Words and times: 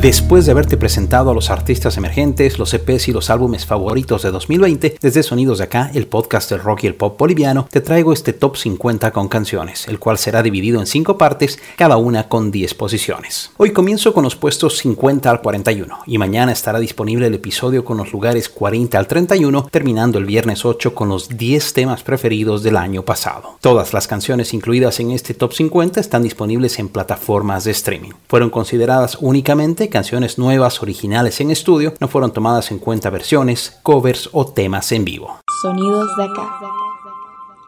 Después 0.00 0.46
de 0.46 0.52
haberte 0.52 0.78
presentado 0.78 1.30
a 1.30 1.34
los 1.34 1.50
artistas 1.50 1.98
emergentes, 1.98 2.58
los 2.58 2.72
EPs 2.72 3.08
y 3.08 3.12
los 3.12 3.28
álbumes 3.28 3.66
favoritos 3.66 4.22
de 4.22 4.30
2020, 4.30 4.96
desde 4.98 5.22
Sonidos 5.22 5.58
de 5.58 5.64
Acá, 5.64 5.90
el 5.92 6.06
podcast 6.06 6.48
del 6.48 6.62
rock 6.62 6.84
y 6.84 6.86
el 6.86 6.94
pop 6.94 7.18
boliviano, 7.18 7.68
te 7.70 7.82
traigo 7.82 8.14
este 8.14 8.32
top 8.32 8.56
50 8.56 9.10
con 9.10 9.28
canciones, 9.28 9.86
el 9.88 9.98
cual 9.98 10.16
será 10.16 10.42
dividido 10.42 10.80
en 10.80 10.86
5 10.86 11.18
partes, 11.18 11.58
cada 11.76 11.98
una 11.98 12.30
con 12.30 12.50
10 12.50 12.72
posiciones. 12.72 13.50
Hoy 13.58 13.72
comienzo 13.74 14.14
con 14.14 14.24
los 14.24 14.36
puestos 14.36 14.78
50 14.78 15.30
al 15.30 15.42
41 15.42 15.98
y 16.06 16.16
mañana 16.16 16.52
estará 16.52 16.80
disponible 16.80 17.26
el 17.26 17.34
episodio 17.34 17.84
con 17.84 17.98
los 17.98 18.10
lugares 18.10 18.48
40 18.48 18.98
al 18.98 19.06
31, 19.06 19.68
terminando 19.70 20.16
el 20.16 20.24
viernes 20.24 20.64
8 20.64 20.94
con 20.94 21.10
los 21.10 21.28
10 21.28 21.74
temas 21.74 22.02
preferidos 22.02 22.62
del 22.62 22.78
año 22.78 23.04
pasado. 23.04 23.58
Todas 23.60 23.92
las 23.92 24.06
canciones 24.06 24.54
incluidas 24.54 24.98
en 24.98 25.10
este 25.10 25.34
top 25.34 25.52
50 25.52 26.00
están 26.00 26.22
disponibles 26.22 26.78
en 26.78 26.88
plataformas 26.88 27.64
de 27.64 27.72
streaming. 27.72 28.12
Fueron 28.28 28.48
consideradas 28.48 29.18
únicamente 29.20 29.89
canciones 29.90 30.38
nuevas 30.38 30.82
originales 30.82 31.40
en 31.40 31.50
estudio, 31.50 31.94
no 32.00 32.08
fueron 32.08 32.32
tomadas 32.32 32.70
en 32.70 32.78
cuenta 32.78 33.10
versiones, 33.10 33.78
covers 33.82 34.30
o 34.32 34.46
temas 34.46 34.90
en 34.92 35.04
vivo. 35.04 35.40
Sonidos 35.62 36.16
de 36.16 36.24
acá. 36.24 36.79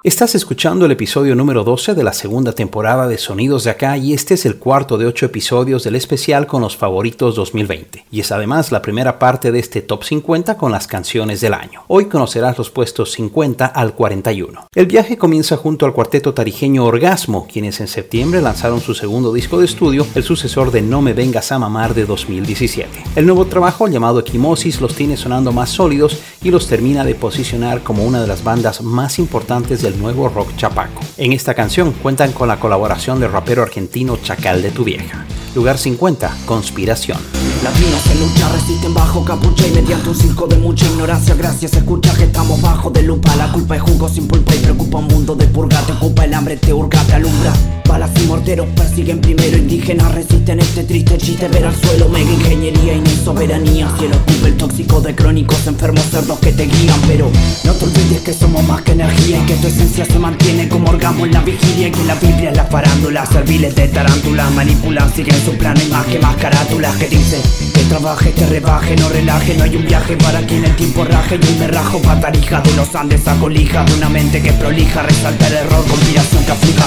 Estás 0.04 0.34
escuchando 0.34 0.84
el 0.84 0.90
episodio 0.90 1.36
número 1.36 1.62
12 1.62 1.94
de 1.94 2.02
la 2.02 2.12
segunda 2.12 2.52
temporada 2.54 3.06
de 3.06 3.18
Sonidos 3.18 3.62
de 3.62 3.70
Acá 3.70 3.96
y 3.96 4.14
este 4.14 4.34
es 4.34 4.44
el 4.44 4.56
cuarto 4.56 4.98
de 4.98 5.06
ocho 5.06 5.26
episodios 5.26 5.84
del 5.84 5.94
especial 5.94 6.48
con 6.48 6.62
los 6.62 6.76
favoritos 6.76 7.36
2020 7.36 8.06
y 8.10 8.18
es 8.18 8.32
además 8.32 8.72
la 8.72 8.82
primera 8.82 9.20
parte 9.20 9.52
de 9.52 9.60
este 9.60 9.80
top 9.80 10.02
50 10.02 10.56
con 10.56 10.72
las 10.72 10.88
canciones 10.88 11.40
del 11.40 11.54
año. 11.54 11.84
Hoy 11.86 12.06
conocerás 12.06 12.58
los 12.58 12.68
puestos 12.68 13.12
50 13.12 13.64
al 13.64 13.94
41. 13.94 14.66
El 14.74 14.86
viaje 14.86 15.16
comienza 15.16 15.56
junto 15.56 15.86
al 15.86 15.92
cuarteto 15.92 16.34
tarijeño 16.34 16.84
Orgasmo, 16.84 17.46
quienes 17.46 17.78
en 17.78 17.86
septiembre 17.86 18.42
lanzaron 18.42 18.80
su 18.80 18.94
segundo 18.94 19.32
disco 19.32 19.60
de 19.60 19.66
estudio, 19.66 20.04
el 20.16 20.24
sucesor 20.24 20.72
de 20.72 20.82
No 20.82 21.00
me 21.00 21.12
vengas 21.12 21.52
a 21.52 21.60
mamar 21.60 21.94
de 21.94 22.06
2017. 22.06 23.04
El 23.14 23.26
nuevo 23.26 23.44
trabajo 23.44 23.86
llamado 23.86 24.18
Equimosis 24.18 24.80
los 24.80 24.96
tiene 24.96 25.16
sonando 25.16 25.52
más 25.52 25.70
sólidos 25.70 26.18
y 26.42 26.50
los 26.50 26.66
termina 26.66 27.04
de 27.04 27.14
posicionar 27.14 27.84
como 27.84 28.04
una 28.04 28.20
de 28.20 28.26
las 28.26 28.42
bandas 28.42 28.82
más 28.82 29.20
importantes 29.20 29.80
del 29.80 29.91
nuevo 29.98 30.28
rock 30.28 30.56
chapaco. 30.56 31.00
En 31.16 31.32
esta 31.32 31.54
canción 31.54 31.92
cuentan 31.92 32.32
con 32.32 32.48
la 32.48 32.58
colaboración 32.58 33.20
del 33.20 33.32
rapero 33.32 33.62
argentino 33.62 34.16
Chacal 34.16 34.62
de 34.62 34.70
tu 34.70 34.84
vieja. 34.84 35.24
Lugar 35.54 35.78
50, 35.78 36.34
Conspiración. 36.46 37.51
Latinos 37.62 38.04
en 38.10 38.18
lucha 38.18 38.48
resisten 38.48 38.92
bajo 38.92 39.24
capucha 39.24 39.64
y 39.68 39.70
mediante 39.70 40.08
un 40.08 40.16
circo 40.16 40.48
de 40.48 40.56
mucha 40.56 40.84
ignorancia 40.84 41.36
Gracias, 41.36 41.74
escucha 41.74 42.12
que 42.14 42.24
estamos 42.24 42.60
bajo 42.60 42.90
de 42.90 43.02
lupa. 43.02 43.36
La 43.36 43.52
culpa 43.52 43.76
es 43.76 43.82
jugo 43.82 44.08
sin 44.08 44.26
pulpa 44.26 44.52
y 44.54 44.58
preocupa 44.58 44.98
un 44.98 45.06
mundo 45.06 45.36
de 45.36 45.46
purga. 45.46 45.80
Te 45.82 45.92
ocupa 45.92 46.24
el 46.24 46.34
hambre, 46.34 46.56
te 46.56 46.72
hurga, 46.72 47.00
te 47.04 47.14
alumbra. 47.14 47.52
Balas 47.86 48.10
y 48.20 48.26
morteros 48.26 48.66
persiguen 48.74 49.20
primero 49.20 49.56
Indígenas 49.56 50.12
resisten 50.12 50.58
este 50.58 50.82
triste 50.82 51.18
chiste. 51.18 51.46
Ver 51.46 51.66
al 51.66 51.74
suelo, 51.76 52.08
mega 52.08 52.32
ingeniería 52.32 52.94
y 52.94 53.00
ni 53.00 53.16
soberanía. 53.24 53.88
Cielo 53.96 54.16
ocupa 54.16 54.48
el 54.48 54.56
tóxico 54.56 55.00
de 55.00 55.14
crónicos 55.14 55.64
enfermos 55.68 56.04
cerdos 56.10 56.38
que 56.40 56.50
te 56.50 56.64
guían. 56.64 57.00
Pero 57.06 57.30
no 57.64 57.72
te 57.74 57.84
olvides 57.84 58.22
que 58.22 58.34
somos 58.34 58.66
más 58.66 58.82
que 58.82 58.92
energía 58.92 59.38
Y 59.38 59.46
que 59.46 59.54
tu 59.54 59.68
esencia 59.68 60.04
se 60.04 60.18
mantiene 60.18 60.68
como 60.68 60.90
orgasmo 60.90 61.26
en 61.26 61.32
la 61.32 61.42
vigilia. 61.42 61.88
Y 61.88 61.92
que 61.92 62.04
la 62.04 62.16
Biblia 62.16 62.50
es 62.50 62.56
la 62.56 62.64
farándula 62.64 63.24
Serviles 63.26 63.74
de 63.76 63.86
tarántula 63.86 64.50
manipulan, 64.50 65.12
siguen 65.14 65.40
su 65.44 65.56
plan 65.56 65.76
y 65.80 65.90
más 65.90 66.06
que 66.06 66.18
más 66.18 66.36
carátulas 66.36 66.96
que 66.96 67.08
dicen. 67.08 67.40
que 67.40 67.51
trabaje, 67.92 68.32
que 68.32 68.46
rebaje, 68.46 68.96
no 68.96 69.08
relaje 69.08 69.54
No 69.56 69.64
hay 69.64 69.76
un 69.76 69.84
viaje 69.84 70.16
para 70.16 70.40
quien 70.46 70.64
el 70.64 70.74
tiempo 70.76 71.04
raje. 71.04 71.38
Y 71.40 71.58
me 71.58 71.68
rajo 71.68 72.00
patarija 72.00 72.60
de 72.60 72.74
los 72.74 72.94
Andes 72.94 73.26
a 73.28 73.34
colija 73.38 73.84
De 73.84 73.94
una 73.94 74.08
mente 74.08 74.42
que 74.42 74.52
prolija, 74.52 75.02
resalta 75.02 75.46
el 75.48 75.54
error, 75.54 75.84
conspiración 75.86 76.44
que 76.44 76.52
aflija. 76.52 76.86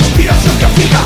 Conspiración 0.00 0.58
que 0.58 0.64
aflija. 0.64 1.00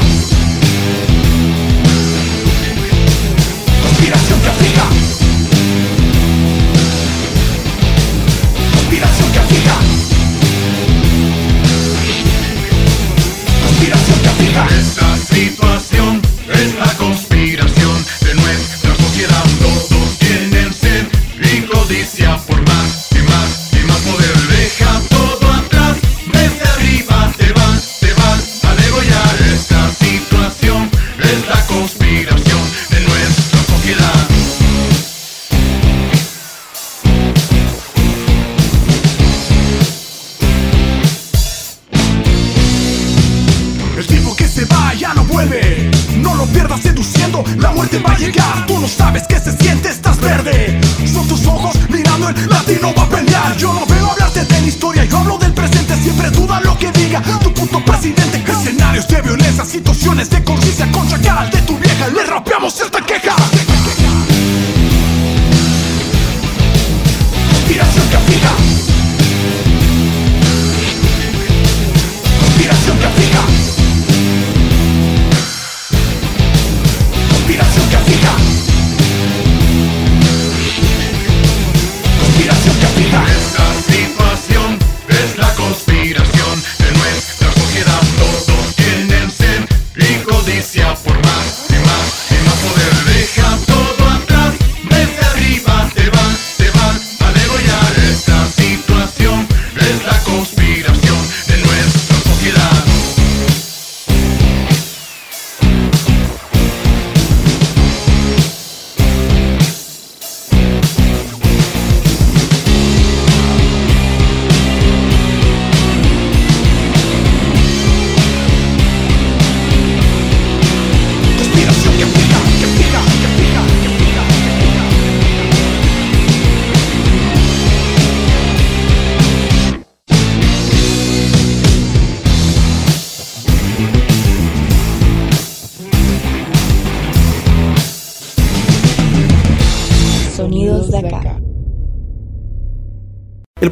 Conspiración 3.82 4.40
que 4.40 4.48
aflija 4.48 5.29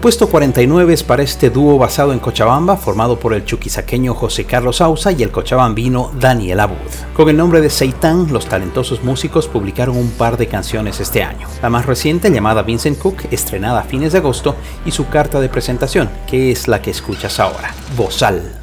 puesto 0.08 0.30
49 0.30 0.94
es 0.94 1.04
para 1.04 1.22
este 1.22 1.50
dúo 1.50 1.76
basado 1.76 2.14
en 2.14 2.18
Cochabamba, 2.18 2.78
formado 2.78 3.20
por 3.20 3.34
el 3.34 3.44
chuquisaqueño 3.44 4.14
José 4.14 4.46
Carlos 4.46 4.80
Ausa 4.80 5.12
y 5.12 5.22
el 5.22 5.30
cochabambino 5.30 6.10
Daniel 6.18 6.60
Abud. 6.60 6.76
Con 7.12 7.28
el 7.28 7.36
nombre 7.36 7.60
de 7.60 7.68
Seitan, 7.68 8.32
los 8.32 8.46
talentosos 8.46 9.04
músicos 9.04 9.48
publicaron 9.48 9.98
un 9.98 10.10
par 10.12 10.38
de 10.38 10.46
canciones 10.46 10.98
este 11.00 11.22
año. 11.22 11.46
La 11.60 11.68
más 11.68 11.84
reciente, 11.84 12.30
llamada 12.30 12.62
Vincent 12.62 12.98
Cook, 12.98 13.24
estrenada 13.30 13.80
a 13.80 13.84
fines 13.84 14.12
de 14.12 14.20
agosto, 14.20 14.56
y 14.86 14.92
su 14.92 15.10
carta 15.10 15.40
de 15.40 15.50
presentación, 15.50 16.08
que 16.26 16.52
es 16.52 16.68
la 16.68 16.80
que 16.80 16.90
escuchas 16.90 17.38
ahora, 17.38 17.74
Bozal. 17.94 18.54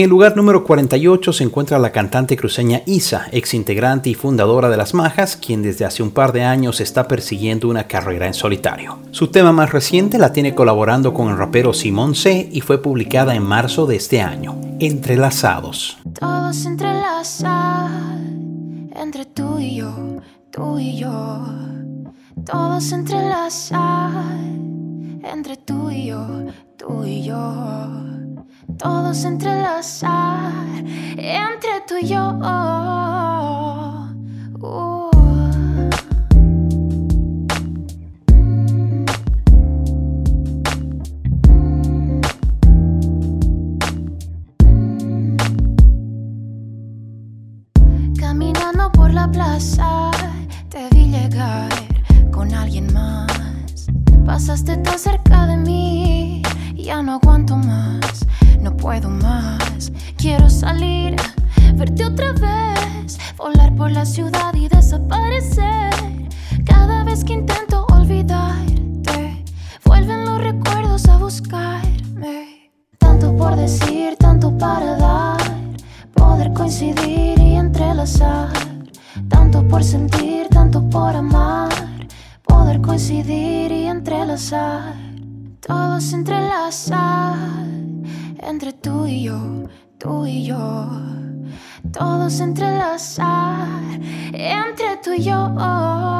En 0.00 0.04
el 0.04 0.10
lugar 0.10 0.34
número 0.34 0.64
48 0.64 1.30
se 1.30 1.44
encuentra 1.44 1.78
la 1.78 1.92
cantante 1.92 2.34
cruceña 2.34 2.80
Isa, 2.86 3.26
ex 3.32 3.52
integrante 3.52 4.08
y 4.08 4.14
fundadora 4.14 4.70
de 4.70 4.78
Las 4.78 4.94
Majas, 4.94 5.36
quien 5.36 5.60
desde 5.60 5.84
hace 5.84 6.02
un 6.02 6.10
par 6.10 6.32
de 6.32 6.42
años 6.42 6.80
está 6.80 7.06
persiguiendo 7.06 7.68
una 7.68 7.86
carrera 7.86 8.26
en 8.26 8.32
solitario. 8.32 8.98
Su 9.10 9.26
tema 9.26 9.52
más 9.52 9.72
reciente 9.72 10.16
la 10.16 10.32
tiene 10.32 10.54
colaborando 10.54 11.12
con 11.12 11.28
el 11.28 11.36
rapero 11.36 11.74
Simón 11.74 12.14
C 12.14 12.48
y 12.50 12.62
fue 12.62 12.80
publicada 12.80 13.34
en 13.34 13.42
marzo 13.42 13.84
de 13.84 13.96
este 13.96 14.22
año, 14.22 14.58
Entrelazados. 14.78 15.98
Todos 16.18 16.64
entrelazados, 16.64 17.90
entre 18.96 19.26
tú 19.26 19.58
y 19.58 19.76
yo, 19.76 19.94
tú 20.50 20.78
y 20.78 20.96
yo. 20.96 21.44
Todos 22.46 22.90
entre 22.90 23.18
tú 25.58 25.90
y 25.90 26.06
yo, 26.06 26.26
tú 26.78 27.04
y 27.04 27.22
yo 27.22 28.19
todos 28.80 29.24
entrelazar 29.24 30.52
entre 31.18 31.80
tú 31.86 31.96
y 32.00 32.08
yo. 32.08 33.09
Entre 95.46 95.64
tú 95.64 95.70
y 95.70 95.80
yo. 95.80 96.16
Uh. 96.16 96.19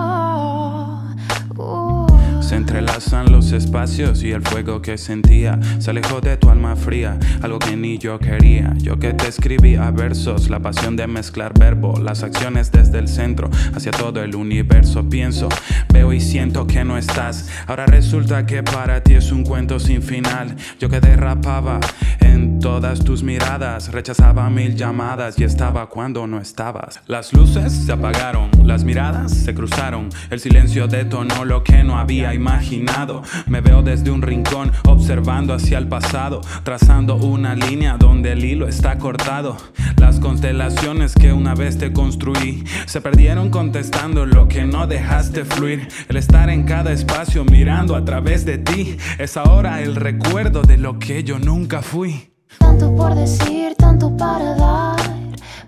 Se 2.50 2.56
entrelazan 2.56 3.30
los 3.30 3.52
espacios 3.52 4.24
y 4.24 4.32
el 4.32 4.42
fuego 4.42 4.82
que 4.82 4.98
sentía 4.98 5.60
se 5.78 5.90
alejó 5.90 6.20
de 6.20 6.36
tu 6.36 6.50
alma 6.50 6.74
fría, 6.74 7.16
algo 7.42 7.60
que 7.60 7.76
ni 7.76 7.96
yo 7.96 8.18
quería. 8.18 8.74
Yo 8.78 8.98
que 8.98 9.12
te 9.12 9.28
escribí 9.28 9.76
a 9.76 9.92
versos, 9.92 10.50
la 10.50 10.58
pasión 10.58 10.96
de 10.96 11.06
mezclar 11.06 11.56
verbo, 11.56 12.00
las 12.00 12.24
acciones 12.24 12.72
desde 12.72 12.98
el 12.98 13.06
centro 13.06 13.50
hacia 13.72 13.92
todo 13.92 14.20
el 14.24 14.34
universo. 14.34 15.08
Pienso, 15.08 15.48
veo 15.92 16.12
y 16.12 16.20
siento 16.20 16.66
que 16.66 16.82
no 16.82 16.98
estás. 16.98 17.48
Ahora 17.68 17.86
resulta 17.86 18.44
que 18.46 18.64
para 18.64 19.00
ti 19.00 19.14
es 19.14 19.30
un 19.30 19.44
cuento 19.44 19.78
sin 19.78 20.02
final. 20.02 20.56
Yo 20.80 20.88
que 20.88 20.98
derrapaba 20.98 21.78
en 22.18 22.58
todas 22.58 23.04
tus 23.04 23.22
miradas, 23.22 23.92
rechazaba 23.92 24.50
mil 24.50 24.74
llamadas 24.74 25.38
y 25.38 25.44
estaba 25.44 25.88
cuando 25.88 26.26
no 26.26 26.40
estabas. 26.40 27.00
Las 27.06 27.32
luces 27.32 27.72
se 27.72 27.92
apagaron, 27.92 28.50
las 28.64 28.82
miradas 28.82 29.32
se 29.32 29.54
cruzaron, 29.54 30.08
el 30.30 30.40
silencio 30.40 30.88
detonó 30.88 31.44
lo 31.44 31.62
que 31.62 31.84
no 31.84 31.96
había 31.96 32.34
imaginado. 32.40 33.22
Me 33.46 33.60
veo 33.60 33.82
desde 33.82 34.10
un 34.10 34.22
rincón 34.22 34.72
observando 34.88 35.52
hacia 35.52 35.76
el 35.76 35.88
pasado, 35.88 36.40
trazando 36.64 37.16
una 37.16 37.54
línea 37.54 37.98
donde 37.98 38.32
el 38.32 38.44
hilo 38.44 38.66
está 38.66 38.98
cortado. 38.98 39.58
Las 39.98 40.20
constelaciones 40.20 41.14
que 41.14 41.34
una 41.34 41.54
vez 41.54 41.76
te 41.76 41.92
construí 41.92 42.64
se 42.86 43.02
perdieron 43.02 43.50
contestando 43.50 44.24
lo 44.24 44.48
que 44.48 44.64
no 44.64 44.86
dejaste 44.86 45.44
fluir. 45.44 45.88
El 46.08 46.16
estar 46.16 46.48
en 46.48 46.64
cada 46.64 46.92
espacio 46.92 47.44
mirando 47.44 47.94
a 47.94 48.04
través 48.06 48.46
de 48.46 48.56
ti 48.56 48.96
es 49.18 49.36
ahora 49.36 49.82
el 49.82 49.96
recuerdo 49.96 50.62
de 50.62 50.78
lo 50.78 50.98
que 50.98 51.22
yo 51.22 51.38
nunca 51.38 51.82
fui. 51.82 52.32
Tanto 52.58 52.94
por 52.96 53.14
decir, 53.14 53.74
tanto 53.76 54.16
para 54.16 54.54
dar. 54.54 55.00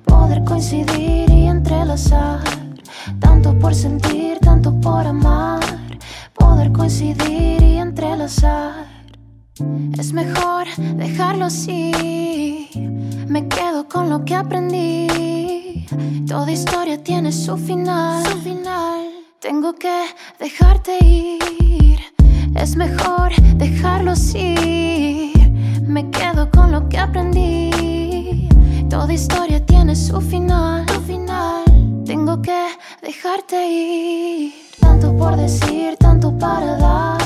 Poder 0.06 0.42
coincidir 0.44 1.28
y 1.30 1.46
entrelazar. 1.46 2.40
Tanto 3.20 3.58
por 3.58 3.74
sentir, 3.74 4.38
tanto 4.38 4.72
por 4.80 5.06
amar. 5.06 5.81
Poder 6.34 6.72
coincidir 6.72 7.62
y 7.62 7.78
entrelazar. 7.78 8.86
Es 9.98 10.12
mejor 10.12 10.66
dejarlo 10.96 11.46
así. 11.46 12.68
Me 13.28 13.48
quedo 13.48 13.88
con 13.88 14.10
lo 14.10 14.24
que 14.24 14.34
aprendí. 14.34 15.86
Toda 16.26 16.50
historia 16.50 17.02
tiene 17.02 17.32
su 17.32 17.56
final. 17.56 18.24
Su 18.26 18.38
final. 18.38 19.06
Tengo 19.40 19.74
que 19.74 20.06
dejarte 20.38 20.98
ir. 21.04 22.00
Es 22.54 22.76
mejor 22.76 23.34
dejarlo 23.56 24.12
así. 24.12 25.32
Me 25.82 26.10
quedo 26.10 26.50
con 26.50 26.72
lo 26.72 26.88
que 26.88 26.98
aprendí. 26.98 28.48
Toda 28.88 29.12
historia 29.12 29.64
tiene 29.64 29.94
su 29.96 30.20
final. 30.20 30.88
Su 30.88 31.00
final. 31.02 31.64
Tengo 32.04 32.40
que 32.42 32.66
dejarte 33.02 33.68
ir. 33.68 34.52
Tanto 34.80 35.16
por 35.16 35.36
decir, 35.36 35.96
tanto 35.98 36.36
para 36.38 36.76
dar. 36.76 37.20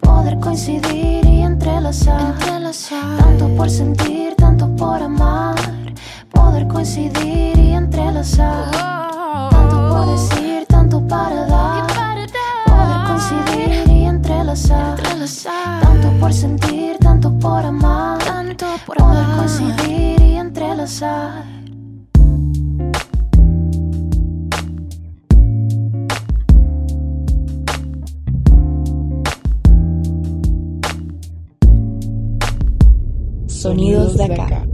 Poder 0.00 0.38
coincidir 0.38 1.24
y 1.24 1.42
entrelazar. 1.42 2.38
Tanto 2.38 3.48
por 3.56 3.70
sentir, 3.70 4.34
tanto 4.36 4.68
por 4.76 5.02
amar. 5.02 5.56
Poder 6.30 6.68
coincidir 6.68 7.58
y 7.58 7.72
entrelazar. 7.72 8.70
Tanto 9.50 9.88
por 9.88 10.06
decir, 10.06 10.66
tanto 10.66 11.00
para 11.08 11.46
dar. 11.46 11.86
Poder 12.66 12.98
coincidir 13.06 13.90
y 13.90 14.04
entrelazar. 14.04 15.00
Tanto 15.80 16.08
por 16.20 16.32
sentir, 16.32 16.98
tanto 16.98 17.32
por 17.38 17.64
amar. 17.64 18.18
Tanto 18.18 18.66
por 18.86 18.96
Poder 18.96 19.26
coincidir 19.36 20.20
y 20.20 20.36
entrelazar. 20.36 21.57
Sonidos 33.58 34.16
de 34.16 34.24
acá. 34.24 34.64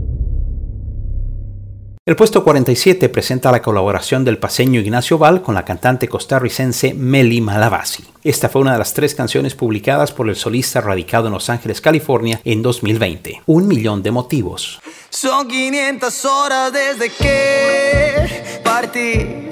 El 2.05 2.15
puesto 2.15 2.43
47 2.43 3.09
presenta 3.09 3.51
la 3.51 3.63
colaboración 3.63 4.23
del 4.23 4.37
paseño 4.37 4.79
Ignacio 4.79 5.17
Val 5.17 5.41
con 5.41 5.55
la 5.55 5.65
cantante 5.65 6.07
costarricense 6.07 6.93
Meli 6.93 7.41
Malavasi. 7.41 8.03
Esta 8.23 8.47
fue 8.47 8.61
una 8.61 8.73
de 8.73 8.77
las 8.77 8.93
tres 8.93 9.15
canciones 9.15 9.55
publicadas 9.55 10.11
por 10.11 10.29
el 10.29 10.35
solista 10.35 10.81
radicado 10.81 11.25
en 11.25 11.33
Los 11.33 11.49
Ángeles, 11.49 11.81
California, 11.81 12.39
en 12.45 12.61
2020. 12.61 13.41
Un 13.47 13.67
millón 13.67 14.03
de 14.03 14.11
motivos. 14.11 14.79
Son 15.09 15.47
500 15.47 16.25
horas 16.25 16.71
desde 16.71 17.09
que 17.09 18.61
partí, 18.63 19.49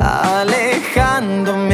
alejándome 0.00 1.70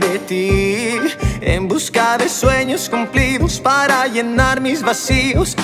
de 0.00 0.18
ti, 0.26 0.98
en 1.40 1.68
busca 1.68 2.18
de 2.18 2.28
sueños 2.28 2.88
cumplidos 2.88 3.60
para 3.60 4.08
llenar 4.08 4.60
mis 4.60 4.82
vacíos. 4.82 5.54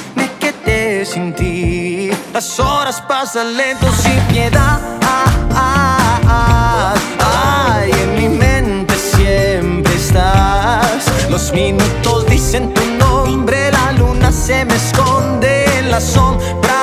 Sin 1.05 1.35
ti, 1.35 2.11
las 2.33 2.61
horas 2.61 3.01
pasan 3.09 3.57
lento 3.57 3.87
sin 4.03 4.21
piedad. 4.29 4.79
Ay, 7.19 7.91
en 7.91 8.15
mi 8.15 8.29
mente 8.29 8.95
siempre 8.95 9.95
estás. 9.95 11.05
Los 11.31 11.53
minutos 11.53 12.27
dicen 12.27 12.73
tu 12.75 12.83
nombre, 12.99 13.73
la 13.73 13.93
luna 13.93 14.31
se 14.31 14.65
me 14.65 14.77
esconde 14.77 15.79
en 15.79 15.91
la 15.91 16.01
sombra 16.01 16.80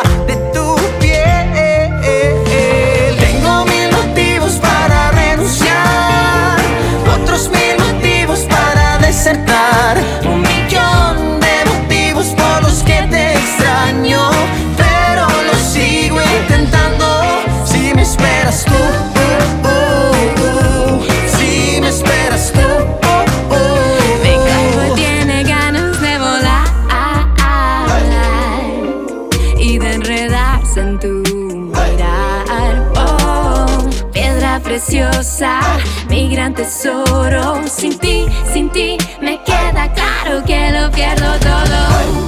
tesoro. 36.58 37.62
Sin 37.68 37.98
ti, 38.00 38.26
sin 38.52 38.70
ti, 38.70 38.98
me 39.22 39.42
queda 39.44 39.90
claro 39.94 40.44
que 40.44 40.72
lo 40.72 40.92
pierdo 40.92 41.40
todo. 41.40 41.80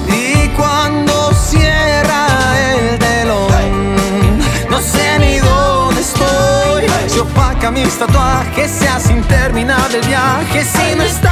Y 0.08 0.48
cuando 0.50 1.34
cierra 1.34 2.28
el 2.72 3.00
telón, 3.00 4.38
no 4.70 4.80
sé 4.80 5.20
ni 5.20 5.40
dónde 5.40 6.02
estoy. 6.02 6.84
Se 7.08 7.20
opaca 7.20 7.72
mis 7.72 7.98
tatuajes, 7.98 8.72
se 8.72 8.88
hace 8.88 9.14
interminable 9.14 9.98
el 9.98 10.08
viaje. 10.08 10.64
Si 10.64 10.96
no 10.96 11.04
estás 11.04 11.29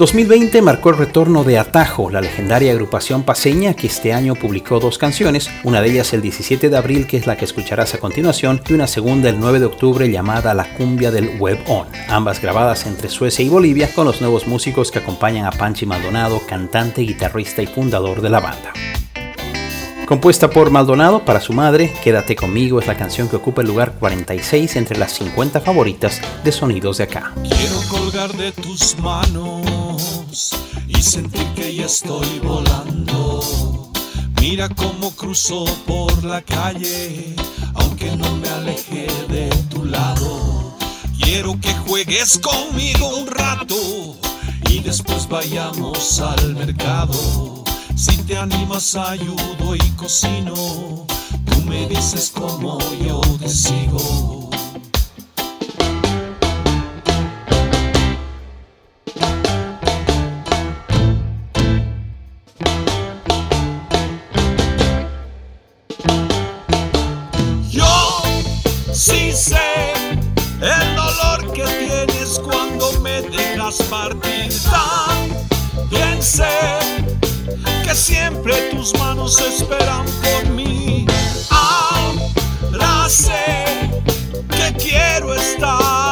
2020 0.00 0.62
marcó 0.62 0.88
el 0.88 0.96
retorno 0.96 1.44
de 1.44 1.58
Atajo, 1.58 2.08
la 2.08 2.22
legendaria 2.22 2.72
agrupación 2.72 3.22
paseña 3.22 3.74
que 3.74 3.86
este 3.86 4.14
año 4.14 4.34
publicó 4.34 4.80
dos 4.80 4.96
canciones, 4.96 5.50
una 5.62 5.82
de 5.82 5.90
ellas 5.90 6.14
el 6.14 6.22
17 6.22 6.70
de 6.70 6.76
abril 6.78 7.06
que 7.06 7.18
es 7.18 7.26
la 7.26 7.36
que 7.36 7.44
escucharás 7.44 7.92
a 7.92 7.98
continuación 7.98 8.62
y 8.66 8.72
una 8.72 8.86
segunda 8.86 9.28
el 9.28 9.38
9 9.38 9.58
de 9.58 9.66
octubre 9.66 10.10
llamada 10.10 10.54
La 10.54 10.72
cumbia 10.72 11.10
del 11.10 11.38
Web 11.38 11.58
On, 11.68 11.86
ambas 12.08 12.40
grabadas 12.40 12.86
entre 12.86 13.10
Suecia 13.10 13.44
y 13.44 13.50
Bolivia 13.50 13.92
con 13.92 14.06
los 14.06 14.22
nuevos 14.22 14.46
músicos 14.46 14.90
que 14.90 15.00
acompañan 15.00 15.44
a 15.44 15.50
Panchi 15.50 15.84
Maldonado, 15.84 16.40
cantante, 16.48 17.02
guitarrista 17.02 17.60
y 17.60 17.66
fundador 17.66 18.22
de 18.22 18.30
la 18.30 18.40
banda. 18.40 18.72
Compuesta 20.06 20.48
por 20.48 20.70
Maldonado 20.70 21.26
para 21.26 21.42
su 21.42 21.52
madre, 21.52 21.92
Quédate 22.02 22.36
conmigo 22.36 22.80
es 22.80 22.86
la 22.86 22.96
canción 22.96 23.28
que 23.28 23.36
ocupa 23.36 23.60
el 23.60 23.68
lugar 23.68 23.92
46 24.00 24.76
entre 24.76 24.98
las 24.98 25.12
50 25.12 25.60
favoritas 25.60 26.22
de 26.42 26.52
sonidos 26.52 26.96
de 26.96 27.04
acá. 27.04 27.34
Quiero 27.42 27.82
colgar 27.90 28.32
de 28.32 28.50
tus 28.52 28.98
manos 28.98 29.79
y 30.86 31.02
sentir 31.02 31.46
que 31.54 31.74
ya 31.74 31.86
estoy 31.86 32.38
volando. 32.40 33.90
Mira 34.40 34.68
cómo 34.68 35.10
cruzo 35.12 35.64
por 35.86 36.24
la 36.24 36.40
calle, 36.42 37.34
aunque 37.74 38.14
no 38.16 38.30
me 38.36 38.48
aleje 38.48 39.06
de 39.28 39.48
tu 39.68 39.84
lado. 39.84 40.76
Quiero 41.18 41.58
que 41.60 41.74
juegues 41.74 42.38
conmigo 42.38 43.18
un 43.18 43.26
rato 43.26 43.76
y 44.68 44.80
después 44.80 45.28
vayamos 45.28 46.20
al 46.20 46.54
mercado. 46.54 47.64
Si 47.96 48.16
te 48.18 48.36
animas 48.36 48.94
ayudo 48.94 49.74
y 49.74 49.90
cocino, 49.96 51.06
tú 51.44 51.60
me 51.66 51.86
dices 51.86 52.32
cómo 52.34 52.78
yo 53.04 53.20
te. 53.40 54.39
Tan 76.20 76.22
bien 76.22 76.22
sé 76.22 76.44
que 77.84 77.94
siempre 77.94 78.54
tus 78.72 78.94
manos 78.98 79.40
esperan 79.40 80.04
por 80.22 80.50
mí. 80.50 81.06
Ahora 81.50 83.08
sé 83.08 83.90
que 84.48 84.72
quiero 84.78 85.34
estar 85.34 86.09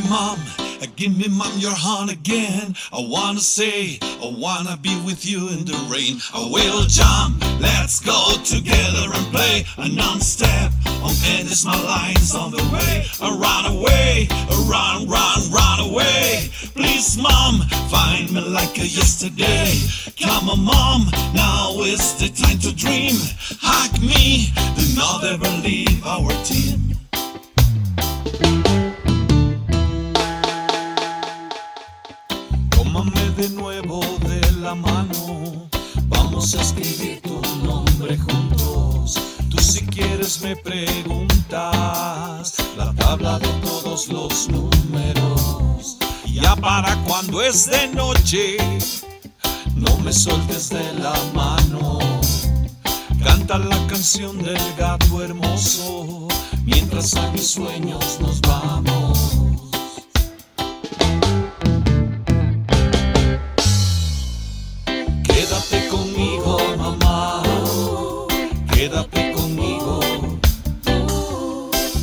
me 0.00 0.08
mom, 0.08 0.38
give 0.96 1.16
me 1.16 1.28
mom 1.28 1.52
your 1.58 1.74
hand 1.74 2.10
again. 2.10 2.74
I 2.92 3.00
wanna 3.00 3.40
say, 3.40 3.98
I 4.02 4.34
wanna 4.36 4.76
be 4.76 4.94
with 5.04 5.24
you 5.26 5.48
in 5.48 5.64
the 5.64 5.76
rain. 5.90 6.20
I 6.34 6.48
will 6.50 6.82
jump, 6.84 7.42
let's 7.60 8.00
go 8.00 8.36
together 8.44 9.06
and 9.14 9.26
play 9.32 9.64
a 9.78 9.88
non-step. 9.88 10.72
On 11.02 11.14
and 11.32 11.48
it's 11.48 11.64
my 11.64 11.80
lines 11.82 12.34
on 12.34 12.50
the 12.50 12.62
way. 12.72 13.06
I 13.20 13.28
run 13.30 13.76
away, 13.76 14.28
I 14.30 14.54
run, 14.70 15.08
run, 15.08 15.50
run 15.50 15.90
away. 15.90 16.50
Please 16.74 17.16
mom, 17.16 17.62
find 17.90 18.32
me 18.32 18.40
like 18.40 18.78
a 18.78 18.86
yesterday. 18.86 19.72
Come 20.20 20.48
on 20.48 20.60
mom, 20.60 21.10
now 21.34 21.80
is 21.82 22.14
the 22.18 22.28
time 22.28 22.58
to 22.58 22.74
dream. 22.74 23.16
Hug 23.60 24.00
me, 24.00 24.52
do 24.76 24.96
not 24.96 25.24
ever 25.24 25.48
leave 25.62 26.04
our 26.06 26.30
team. 26.44 26.88
De 33.38 33.48
nuevo 33.50 34.00
de 34.26 34.40
la 34.60 34.74
mano, 34.74 35.70
vamos 36.08 36.56
a 36.56 36.60
escribir 36.60 37.20
tu 37.22 37.40
nombre 37.64 38.18
juntos. 38.18 39.14
Tú 39.48 39.58
si 39.58 39.86
quieres 39.86 40.40
me 40.42 40.56
preguntas 40.56 41.46
la 42.76 42.92
tabla 42.96 43.38
de 43.38 43.46
todos 43.62 44.08
los 44.08 44.48
números. 44.48 45.98
Ya 46.26 46.56
para 46.56 46.96
cuando 47.04 47.40
es 47.40 47.70
de 47.70 47.86
noche, 47.86 48.56
no 49.76 49.96
me 49.98 50.12
sueltes 50.12 50.70
de 50.70 50.94
la 50.94 51.14
mano. 51.32 52.00
Canta 53.22 53.58
la 53.58 53.86
canción 53.86 54.36
del 54.42 54.58
gato 54.76 55.22
hermoso, 55.22 56.26
mientras 56.64 57.14
a 57.14 57.30
mis 57.30 57.46
sueños 57.46 58.18
nos 58.20 58.40
vamos. 58.40 59.47
Quédate 68.78 69.32
conmigo. 69.32 69.98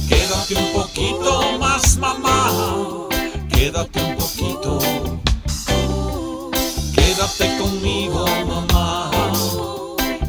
Quédate 0.09 0.55
un 0.55 0.73
poquito 0.73 1.57
más, 1.57 1.95
mamá. 1.95 3.07
Quédate 3.49 4.01
un 4.01 4.15
poquito. 4.17 4.79
Quédate 6.93 7.57
conmigo, 7.57 8.25
mamá. 8.45 9.09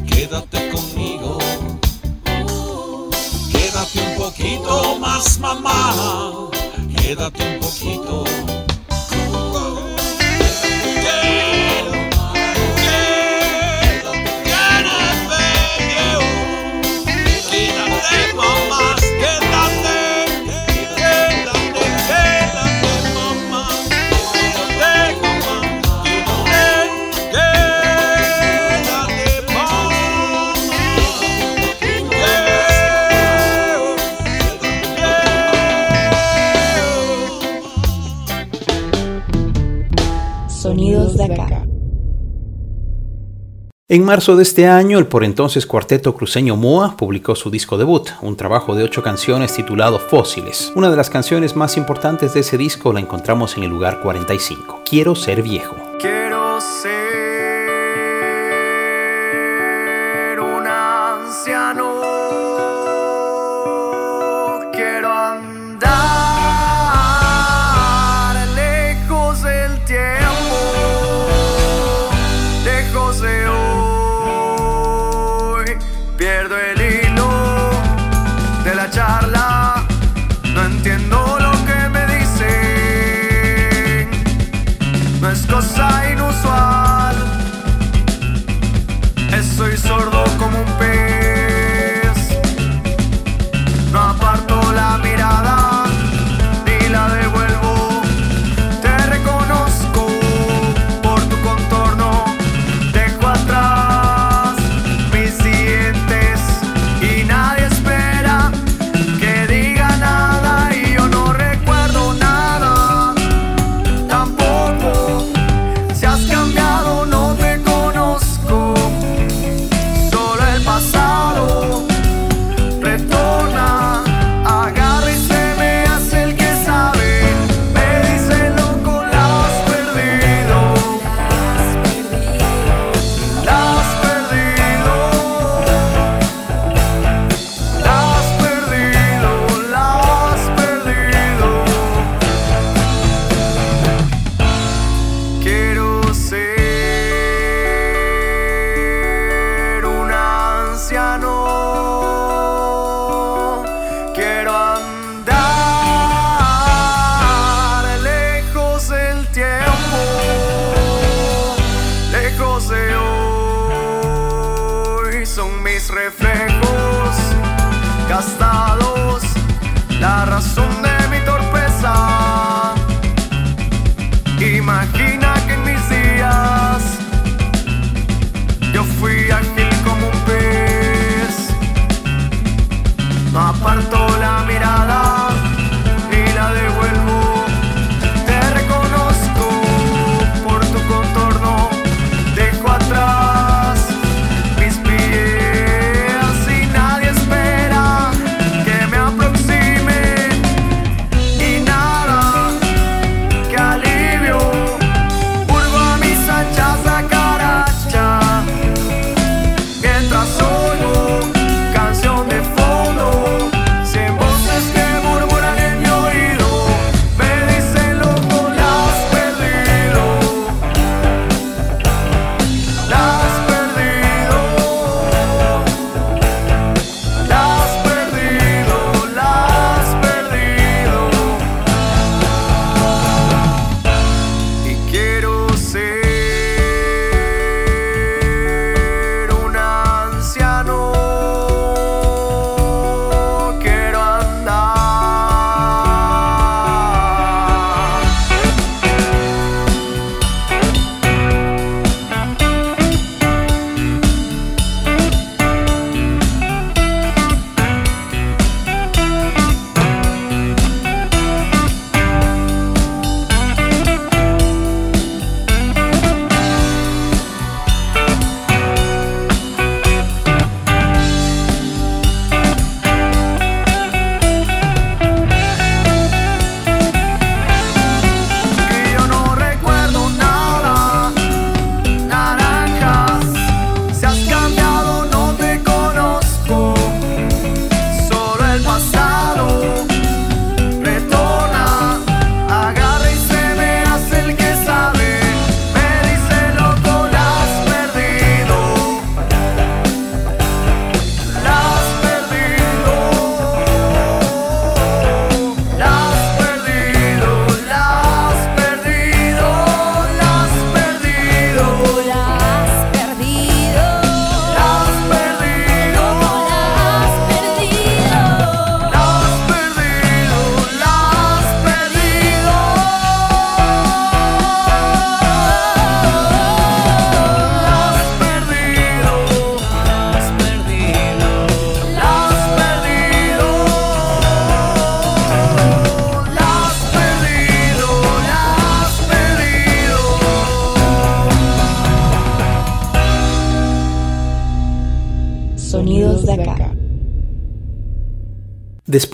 Quédate 0.06 0.70
conmigo. 0.70 1.38
Quédate 3.50 4.00
un 4.06 4.16
poquito 4.16 4.98
más, 5.00 5.40
mamá. 5.40 6.48
Quédate 6.96 7.42
un 7.42 7.58
poquito. 7.58 7.65
En 43.88 44.04
marzo 44.04 44.34
de 44.34 44.42
este 44.42 44.66
año, 44.66 44.98
el 44.98 45.06
por 45.06 45.22
entonces 45.22 45.64
cuarteto 45.64 46.12
cruceño 46.16 46.56
MOA 46.56 46.96
publicó 46.96 47.36
su 47.36 47.52
disco 47.52 47.78
debut, 47.78 48.08
un 48.20 48.36
trabajo 48.36 48.74
de 48.74 48.82
ocho 48.82 49.00
canciones 49.00 49.54
titulado 49.54 50.00
Fósiles. 50.00 50.72
Una 50.74 50.90
de 50.90 50.96
las 50.96 51.08
canciones 51.08 51.54
más 51.54 51.76
importantes 51.76 52.34
de 52.34 52.40
ese 52.40 52.58
disco 52.58 52.92
la 52.92 52.98
encontramos 52.98 53.56
en 53.56 53.62
el 53.62 53.70
lugar 53.70 54.00
45, 54.00 54.82
Quiero 54.84 55.14
ser 55.14 55.40
viejo. 55.40 55.76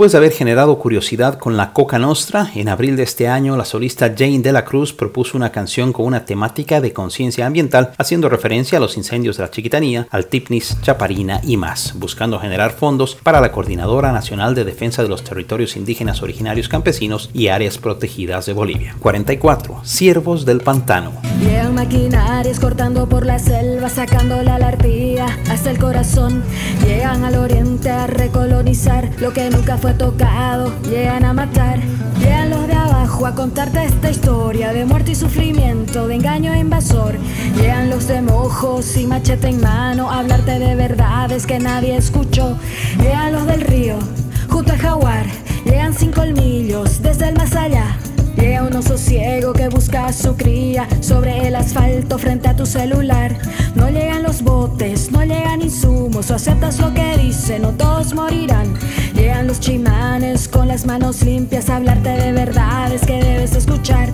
Después 0.03 0.11
de 0.11 0.19
haber 0.19 0.33
generado 0.33 0.81
curiosidad 0.81 1.39
con 1.39 1.57
la 1.57 1.73
Coca 1.73 1.97
Nostra, 1.97 2.51
en 2.57 2.69
abril 2.69 2.97
de 2.97 3.05
este 3.05 3.29
año 3.29 3.57
la 3.57 3.65
solista 3.65 4.13
Jane 4.19 4.41
de 4.41 4.51
la 4.51 4.65
Cruz 4.65 4.93
propuso 4.93 5.37
una 5.37 5.53
canción 5.53 5.93
con 5.93 6.07
una 6.07 6.25
temática 6.25 6.81
de 6.81 6.93
conciencia 6.93 7.47
ambiental, 7.47 7.93
haciendo 7.99 8.29
referencia 8.29 8.79
a 8.79 8.81
los 8.81 8.97
incendios 8.97 9.37
de 9.37 9.45
la 9.45 9.53
Chiquitanía, 9.53 10.09
al 10.11 10.27
Tipnis, 10.27 10.77
Chaparina 10.83 11.41
y 11.45 11.57
más, 11.57 11.93
buscando 11.95 12.41
generar 12.41 12.73
fondos 12.73 13.17
para 13.23 13.41
la 13.41 13.53
Coordinadora 13.53 14.11
Nacional 14.11 14.57
de 14.57 14.65
Defensa 14.65 15.05
de 15.05 15.09
los 15.09 15.23
Territorios 15.23 15.77
Indígenas 15.77 16.21
Originarios 16.21 16.69
Campesinos 16.69 17.31
y 17.33 17.47
Áreas 17.47 17.79
Protegidas 17.79 18.45
de 18.47 18.55
Bolivia. 18.55 18.97
44. 18.99 19.83
Siervos 19.85 20.45
del 20.45 20.63
Pantano. 20.63 21.13
Maquinarias 21.83 22.61
cortando 22.61 23.09
por 23.09 23.27
la 23.27 23.41
selva, 23.41 23.89
sacando 23.89 24.41
la 24.45 24.57
larpía 24.57 25.27
hasta 25.51 25.73
el 25.73 25.79
corazón. 25.79 26.45
Llegan 26.87 27.25
al 27.25 27.35
oriente 27.35 27.91
a 27.91 28.07
recolonizar 28.07 29.11
lo 29.19 29.33
que 29.33 29.51
nunca 29.51 29.77
fue 29.79 29.93
tocado. 29.93 30.73
Llegan 30.89 31.25
a 31.25 31.33
matar, 31.33 31.81
llegan 32.21 32.51
los 32.51 32.69
de 32.69 32.75
abajo 32.75 33.27
a 33.27 33.35
contarte 33.35 33.85
esta 33.85 34.13
historia 34.13 34.73
de 34.73 34.85
muerte 34.85 35.11
y 35.11 35.15
sufrimiento, 35.17 36.07
de 36.07 36.15
engaño 36.15 36.55
e 36.55 36.61
invasor. 36.61 37.17
Llegan 37.57 37.91
los 37.91 38.07
de 38.07 38.23
mojos 38.23 38.97
y 38.97 39.09
machete 39.09 39.49
en 39.49 39.61
mano 39.61 40.09
a 40.09 40.21
hablarte 40.21 40.61
de 40.61 40.77
verdades 40.77 41.47
que 41.47 41.59
nadie 41.59 41.97
escuchó. 41.97 42.57
Llegan 42.99 43.33
los 43.33 43.45
del 43.45 43.61
río, 43.61 43.97
junto 44.49 44.73
al 44.73 44.79
jaguar. 44.79 45.27
Llegan 45.65 45.95
sin 45.95 46.13
colmillos 46.13 47.03
desde 47.03 47.31
el 47.31 47.35
más 47.35 47.57
allá. 47.57 47.99
Llega 48.43 48.65
un 48.65 48.75
oso 48.75 48.99
ciego 48.99 49.53
que 49.53 49.69
busca 49.69 50.13
su 50.13 50.35
cría 50.35 50.89
sobre 51.01 51.47
el 51.47 51.55
asfalto 51.55 52.19
frente 52.19 52.49
a 52.49 52.57
tu 52.57 52.67
celular. 52.67 53.37
No 53.77 53.89
llegan 53.89 54.25
los 54.25 54.43
botes, 54.43 55.13
no 55.13 55.23
llegan 55.23 55.63
insumos, 55.63 56.29
o 56.29 56.35
aceptas 56.35 56.81
lo 56.81 56.93
que 56.93 57.19
dicen, 57.19 57.63
no 57.63 57.71
todos 57.71 58.13
morirán. 58.15 58.75
Llegan 59.15 59.47
los 59.47 59.61
chimanes 59.61 60.49
con 60.49 60.67
las 60.67 60.85
manos 60.87 61.23
limpias 61.23 61.71
a 61.71 61.77
hablarte 61.77 62.09
de 62.09 62.33
verdades 62.33 63.03
que 63.03 63.23
debes 63.23 63.55
escuchar. 63.55 64.09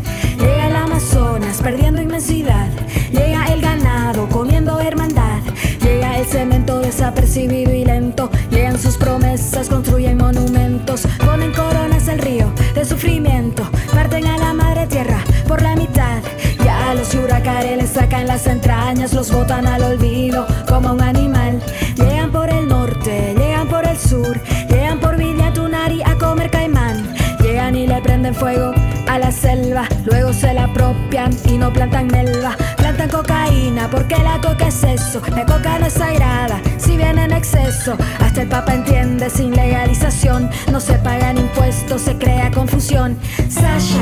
El 0.98 1.04
Amazonas 1.04 1.60
perdiendo 1.62 2.02
inmensidad. 2.02 2.68
Llega 3.12 3.46
el 3.46 3.60
ganado 3.60 4.28
comiendo 4.28 4.80
hermandad. 4.80 5.40
Llega 5.80 6.18
el 6.18 6.26
cemento 6.26 6.80
desapercibido 6.80 7.72
y 7.72 7.84
lento. 7.84 8.30
Llegan 8.50 8.78
sus 8.78 8.96
promesas, 8.96 9.68
construyen 9.68 10.18
monumentos, 10.18 11.06
ponen 11.24 11.52
coronas 11.52 12.08
al 12.08 12.18
río 12.18 12.52
de 12.74 12.84
sufrimiento. 12.84 13.62
Parten 13.92 14.26
a 14.26 14.38
la 14.38 14.52
madre 14.52 14.86
tierra 14.86 15.22
por 15.46 15.62
la 15.62 15.76
mitad. 15.76 16.20
Ya 16.64 16.94
los 16.94 17.14
huracanes 17.14 17.76
les 17.78 17.90
sacan 17.90 18.26
las 18.26 18.46
entrañas, 18.46 19.12
los 19.12 19.30
botan 19.30 19.66
al 19.66 19.82
olvido 19.82 20.46
como 20.66 20.92
un 20.92 21.00
animal. 21.00 21.62
Llegan 21.96 22.32
por 22.32 22.50
el 22.50 22.66
norte, 22.66 23.34
llegan 23.38 23.68
por 23.68 23.86
el 23.86 23.96
sur, 23.96 24.40
llegan 24.68 24.98
por 24.98 25.16
Villa 25.16 25.52
Tunari 25.52 26.02
a 26.02 26.16
comer 26.16 26.50
caimán. 26.50 27.14
Llegan 27.40 27.76
y 27.76 27.86
le 27.86 28.00
prenden 28.02 28.34
fuego 28.34 28.77
la 29.18 29.32
selva, 29.32 29.88
luego 30.04 30.32
se 30.32 30.52
la 30.52 30.64
apropian 30.64 31.30
y 31.44 31.58
no 31.58 31.72
plantan 31.72 32.06
melva. 32.08 32.56
Plantan 32.76 33.08
cocaína 33.08 33.88
porque 33.90 34.16
la 34.18 34.40
coca 34.40 34.68
es 34.68 34.82
eso, 34.84 35.20
la 35.34 35.44
coca 35.44 35.78
no 35.78 35.86
es 35.86 35.94
sagrada, 35.94 36.60
si 36.76 36.96
viene 36.96 37.24
en 37.24 37.32
exceso. 37.32 37.96
Hasta 38.20 38.42
el 38.42 38.48
Papa 38.48 38.74
entiende 38.74 39.30
sin 39.30 39.54
legalización, 39.54 40.50
no 40.70 40.80
se 40.80 40.94
pagan 40.94 41.38
impuestos, 41.38 42.02
se 42.02 42.16
crea 42.16 42.50
confusión. 42.50 43.18
Sasha, 43.48 44.00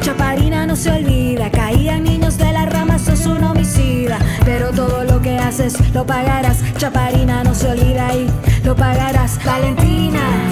Chaparina 0.00 0.66
no 0.66 0.76
se 0.76 0.90
olvida, 0.90 1.50
caían 1.50 2.04
niños 2.04 2.38
de 2.38 2.52
la 2.52 2.66
rama, 2.66 2.98
sos 2.98 3.26
un 3.26 3.42
homicida. 3.44 4.18
Pero 4.44 4.70
todo 4.70 5.04
lo 5.04 5.20
que 5.20 5.38
haces 5.38 5.74
lo 5.94 6.06
pagarás, 6.06 6.58
Chaparina 6.76 7.44
no 7.44 7.54
se 7.54 7.68
olvida 7.68 8.14
y 8.14 8.28
lo 8.64 8.74
pagarás. 8.76 9.38
Valentina. 9.44 10.51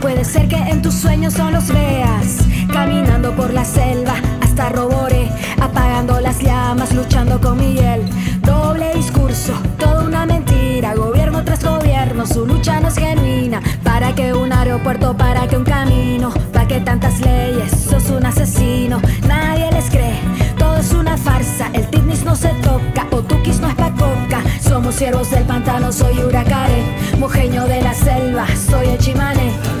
Puede 0.00 0.24
ser 0.24 0.46
que 0.48 0.56
en 0.56 0.80
tus 0.80 0.94
sueños 0.94 1.34
solo 1.34 1.50
los 1.52 1.68
veas. 1.68 2.38
Caminando 2.72 3.34
por 3.34 3.52
la 3.52 3.64
selva 3.64 4.14
hasta 4.40 4.68
Robore 4.68 5.28
Apagando 5.60 6.20
las 6.20 6.40
llamas, 6.40 6.92
luchando 6.92 7.40
con 7.40 7.58
Miguel 7.58 8.02
Doble 8.42 8.92
discurso, 8.94 9.54
toda 9.78 10.04
una 10.04 10.26
mentira 10.26 10.94
Gobierno 10.94 11.42
tras 11.44 11.64
gobierno, 11.64 12.26
su 12.26 12.46
lucha 12.46 12.80
no 12.80 12.88
es 12.88 12.96
genuina. 12.96 13.60
Para 13.82 14.14
que 14.14 14.32
un 14.32 14.52
aeropuerto, 14.52 15.16
para 15.16 15.48
que 15.48 15.56
un 15.56 15.64
camino 15.64 16.30
Para 16.52 16.68
que 16.68 16.80
tantas 16.80 17.20
leyes, 17.20 17.70
sos 17.70 18.10
un 18.10 18.24
asesino 18.24 19.00
Nadie 19.26 19.70
les 19.72 19.90
cree, 19.90 20.18
todo 20.58 20.76
es 20.76 20.92
una 20.92 21.16
farsa 21.16 21.70
El 21.72 21.88
Tignis 21.88 22.24
no 22.24 22.36
se 22.36 22.50
toca, 22.62 23.06
o 23.10 23.22
Tukis 23.22 23.60
no 23.60 23.68
es 23.68 23.74
pa' 23.74 23.92
coca. 23.92 24.42
Somos 24.60 24.94
siervos 24.94 25.30
del 25.30 25.44
pantano, 25.44 25.90
soy 25.92 26.18
Huracare 26.18 26.84
Mojeño 27.18 27.66
de 27.66 27.82
la 27.82 27.94
selva, 27.94 28.46
soy 28.70 28.88
el 28.88 28.98
chimane 28.98 29.77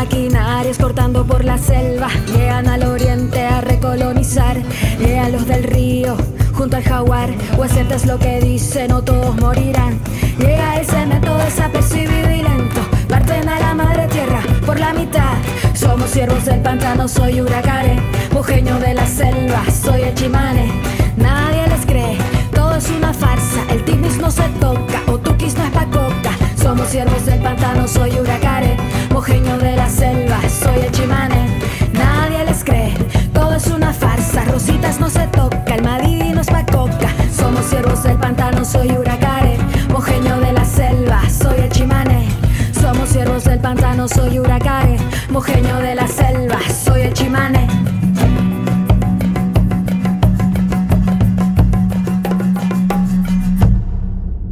maquinarias 0.00 0.78
cortando 0.78 1.26
por 1.26 1.44
la 1.44 1.58
selva, 1.58 2.08
llegan 2.34 2.68
al 2.68 2.84
oriente 2.84 3.44
a 3.44 3.60
recolonizar, 3.60 4.56
llegan 4.98 5.32
los 5.32 5.46
del 5.46 5.62
río 5.62 6.16
junto 6.54 6.78
al 6.78 6.84
jaguar, 6.84 7.28
o 7.58 7.64
aceptas 7.64 8.06
lo 8.06 8.18
que 8.18 8.40
dicen 8.40 8.92
o 8.92 9.02
todos 9.02 9.36
morirán. 9.36 10.00
Llega 10.38 10.80
el 10.80 10.86
cemento 10.86 11.36
desapercibido 11.36 12.30
y 12.30 12.42
lento, 12.42 12.80
parten 13.10 13.46
a 13.46 13.60
la 13.60 13.74
madre 13.74 14.06
tierra 14.08 14.40
por 14.64 14.80
la 14.80 14.94
mitad. 14.94 15.34
Somos 15.74 16.08
siervos 16.08 16.46
del 16.46 16.62
pantano, 16.62 17.06
soy 17.06 17.42
huracare, 17.42 17.96
mojeño 18.32 18.78
de 18.78 18.94
la 18.94 19.06
selva, 19.06 19.62
soy 19.70 20.00
el 20.00 20.14
chimane. 20.14 20.72
Nadie 21.18 21.66
les 21.68 21.84
cree, 21.84 22.16
todo 22.54 22.76
es 22.76 22.88
una 22.88 23.12
farsa, 23.12 23.60
el 23.68 23.84
tignis 23.84 24.16
no 24.16 24.30
se 24.30 24.48
toca, 24.60 25.02
o 25.08 25.18
tukis 25.18 25.54
no 25.56 25.64
es 25.64 25.70
pa' 25.72 25.84
coca. 25.84 26.32
Somos 26.56 26.88
siervos 26.88 27.26
del 27.26 27.40
pantano, 27.40 27.86
soy 27.88 28.10
huracare, 28.18 28.76
mojeño 29.20 29.58
de 29.58 29.76
la 29.76 29.86
selva, 29.86 30.40
soy 30.48 30.80
el 30.80 30.90
chimane. 30.92 31.46
Nadie 31.92 32.42
les 32.46 32.64
cree, 32.64 32.94
todo 33.34 33.54
es 33.54 33.66
una 33.66 33.92
farsa, 33.92 34.46
rositas 34.46 34.98
no 34.98 35.10
se 35.10 35.26
toca, 35.26 35.74
el 35.74 35.82
madidi 35.82 36.30
no 36.32 36.40
es 36.40 36.46
pa' 36.46 36.64
coca. 36.64 37.10
Somos 37.30 37.66
siervos 37.66 38.02
del 38.02 38.16
pantano, 38.16 38.64
soy 38.64 38.88
huracare, 38.92 39.58
mojeño 39.90 40.40
de 40.40 40.54
la 40.54 40.64
selva, 40.64 41.20
soy 41.28 41.60
el 41.60 41.68
chimane. 41.68 42.28
Somos 42.72 43.10
siervos 43.10 43.44
del 43.44 43.58
pantano, 43.58 44.08
soy 44.08 44.38
huracare, 44.38 44.96
mojeño 45.28 45.76
de 45.80 45.94
la 45.96 46.08
selva, 46.08 46.58
soy 46.82 47.02
el 47.02 47.12
chimane. 47.12 47.66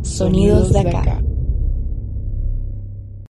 Sonidos 0.02 0.70
de 0.74 0.80
acá. 0.80 1.17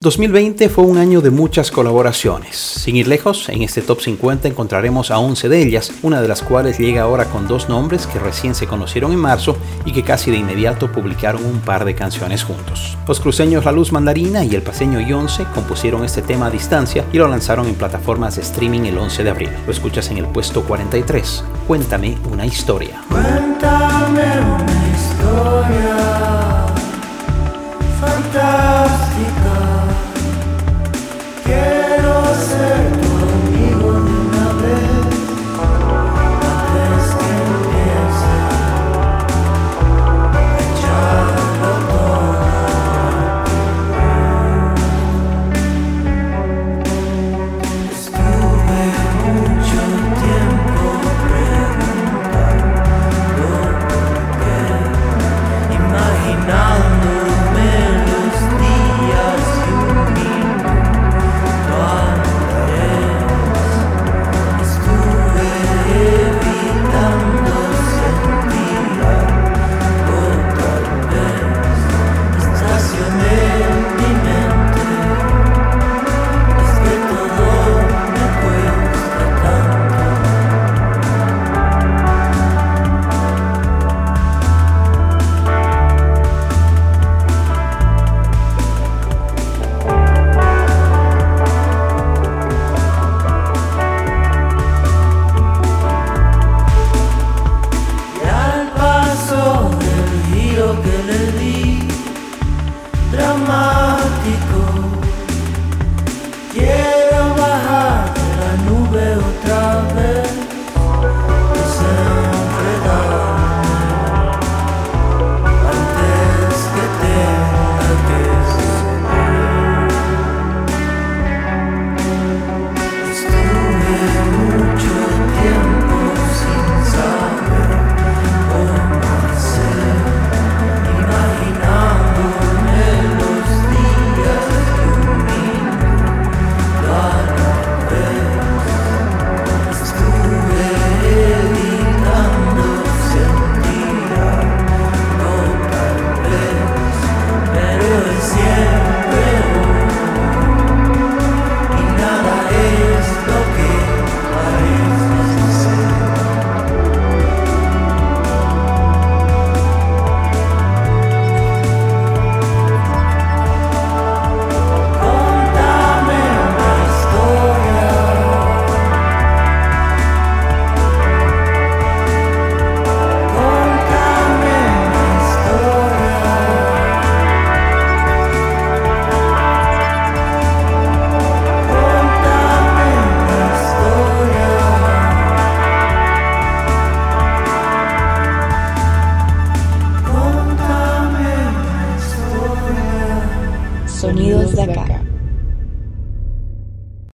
2020 0.05 0.69
fue 0.69 0.85
un 0.85 0.99
año 0.99 1.23
de 1.23 1.31
muchas 1.31 1.71
colaboraciones. 1.71 2.57
Sin 2.57 2.95
ir 2.95 3.09
lejos, 3.09 3.49
en 3.49 3.63
este 3.63 3.81
top 3.81 4.03
50 4.03 4.49
encontraremos 4.49 5.11
a 5.11 5.19
11 5.19 5.49
de 5.49 5.63
ellas, 5.63 5.93
una 6.03 6.21
de 6.21 6.29
las 6.29 6.43
cuales 6.43 6.79
llega 6.79 7.01
ahora 7.01 7.25
con 7.25 7.49
dos 7.49 7.71
nombres 7.71 8.07
que 8.07 8.19
recién 8.19 8.55
se 8.55 8.67
conocieron 8.67 9.13
en 9.13 9.19
marzo 9.19 9.57
y 9.87 9.93
que 9.93 10.03
casi 10.03 10.31
de 10.31 10.37
inmediato 10.37 10.93
publicaron 10.93 11.43
un 11.47 11.61
par 11.61 11.87
de 11.87 11.95
canciones 11.95 12.45
juntos. 12.45 12.99
Los 13.09 13.19
cruceños 13.19 13.65
La 13.65 13.73
Luz 13.73 13.93
Mandarina 13.93 14.45
y 14.45 14.55
el 14.55 14.61
paseño 14.61 15.01
Yonce 15.01 15.47
compusieron 15.55 16.05
este 16.05 16.21
tema 16.21 16.49
a 16.49 16.51
distancia 16.51 17.07
y 17.11 17.17
lo 17.17 17.27
lanzaron 17.27 17.67
en 17.67 17.75
plataformas 17.75 18.37
de 18.37 18.43
streaming 18.43 18.83
el 18.83 18.99
11 18.99 19.25
de 19.25 19.31
abril. 19.31 19.51
Lo 19.65 19.73
escuchas 19.73 20.11
en 20.11 20.19
el 20.19 20.27
puesto 20.27 20.65
43. 20.65 21.45
Cuéntame 21.67 22.19
una 22.31 22.45
historia. 22.45 23.01
Cuéntame 23.09 24.39
una 24.43 24.74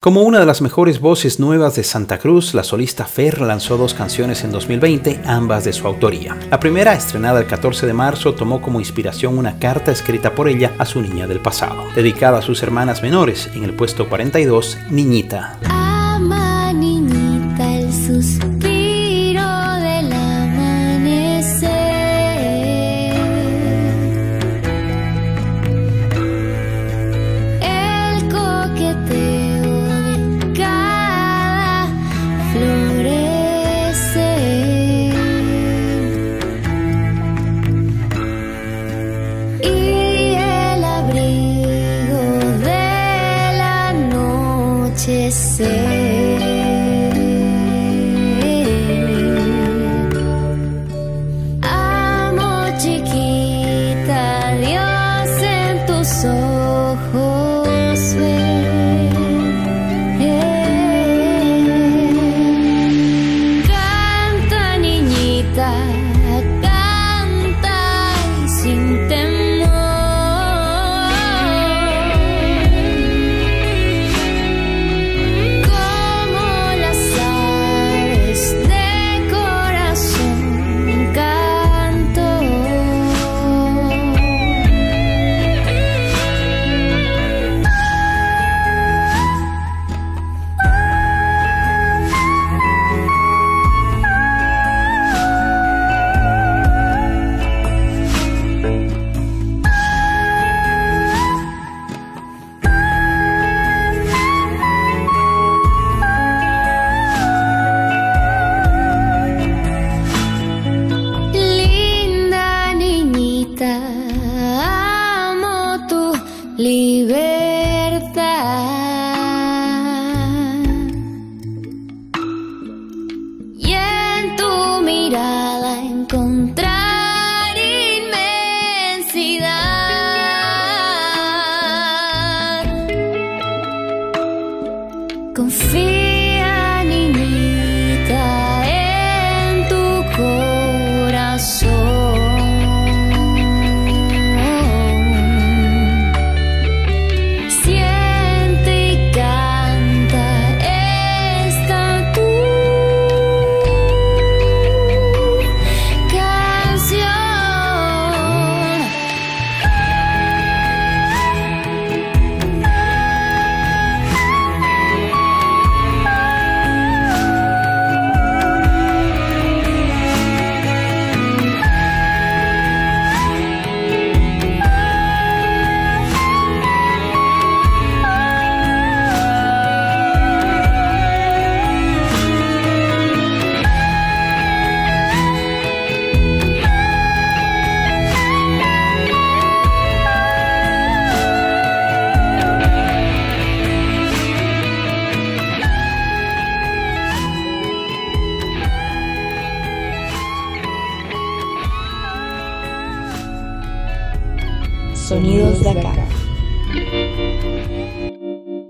Como 0.08 0.22
una 0.22 0.40
de 0.40 0.46
las 0.46 0.62
mejores 0.62 1.00
voces 1.00 1.38
nuevas 1.38 1.76
de 1.76 1.84
Santa 1.84 2.18
Cruz, 2.18 2.54
la 2.54 2.64
solista 2.64 3.04
Fer 3.04 3.42
lanzó 3.42 3.76
dos 3.76 3.92
canciones 3.92 4.42
en 4.42 4.50
2020, 4.50 5.20
ambas 5.26 5.64
de 5.64 5.74
su 5.74 5.86
autoría. 5.86 6.34
La 6.50 6.58
primera, 6.58 6.94
estrenada 6.94 7.40
el 7.40 7.46
14 7.46 7.86
de 7.86 7.92
marzo, 7.92 8.32
tomó 8.32 8.62
como 8.62 8.80
inspiración 8.80 9.36
una 9.36 9.58
carta 9.58 9.92
escrita 9.92 10.34
por 10.34 10.48
ella 10.48 10.72
a 10.78 10.86
su 10.86 11.02
niña 11.02 11.26
del 11.26 11.40
pasado, 11.40 11.84
dedicada 11.94 12.38
a 12.38 12.42
sus 12.42 12.62
hermanas 12.62 13.02
menores, 13.02 13.50
en 13.54 13.64
el 13.64 13.74
puesto 13.74 14.08
42, 14.08 14.78
Niñita. 14.88 15.58